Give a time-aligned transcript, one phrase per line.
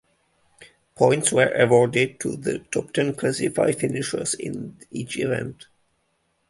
[0.95, 5.67] Points were awarded to the top ten classified finishers in each event.